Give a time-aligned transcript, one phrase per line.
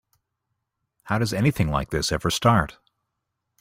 [1.03, 2.79] How does anything like this ever start?